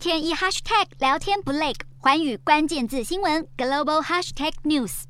[0.00, 5.02] 天一 hashtag 聊天不累，寰宇关键字新闻 global hashtag news。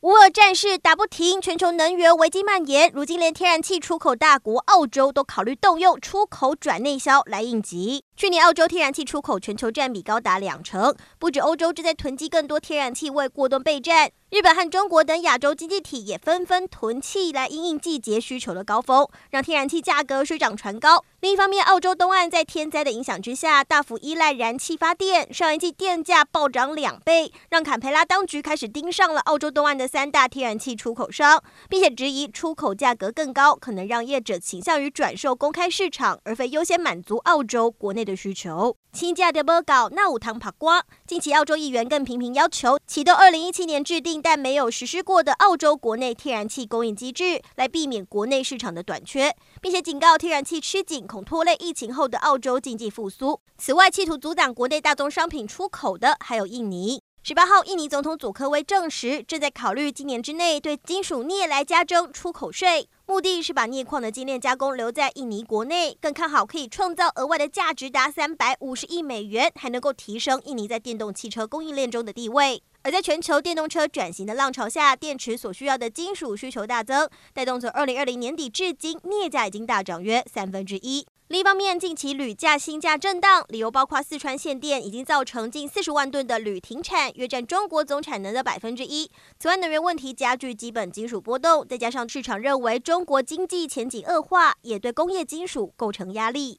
[0.00, 8.02] 乌俄战事打不停，全球能源危机蔓延，如今连天然气出口大国澳洲都考虑动用出口转内销来应急。
[8.16, 21.04] 去年澳洲天然气出口全球占比高达两成，不止欧洲正在囤积更多天然气为过冬备战，日本和中国等亚洲经济体也纷纷囤气来应应季节需求的高峰，让天然气价格水涨船高。
[21.18, 38.14] 另一方面，澳洲东岸在天灾的影响之下，大幅依赖燃气发电，上一季电价暴涨两倍，让坎培拉当局开始盯上了澳洲东岸的三大天然气出口商，并且质疑出口价格更高，可能让业者倾向于转售公开市场，而非优先满足澳洲国内的。
[38.20, 40.84] 需求，亲价的报告那五汤帕瓜。
[41.06, 53.40] 近期，澳洲议员更频频要求启动二零一七年制定但没有实施过的澳洲国内天然气供应机制，来避免国内市场的短缺，并且警告天然气吃紧恐拖累疫情后的澳洲经济复苏。
[53.58, 57.02] 此外，企图阻挡国内大宗商品出口的还有印尼。
[57.22, 62.88] 十八号，印尼总统佐科威证实，正在考虑今年之内对金属镍来加征出口税。
[63.04, 72.62] 目的是把镍矿的精炼加工留在印尼国内，更看好可以创造额外的价值达三百五十亿美元，还能够提升印尼在电动汽车供应链中的地位。
[72.82, 81.06] 而在全球电动车转型的浪潮下，电池所需要的金属需求大增，带动从二零二零年底至今，镍价已经大涨约三分之一。
[81.30, 89.08] 另一方面，近期铝价、锌价震荡，理由包括四川限电已经造成近四十万吨的铝停产，约占中国总产能的百分之一。
[89.38, 96.58] 此外，能源问题加剧基本金属波动，再加上市场认为中国经济前景恶化，也对工业金属构成压力。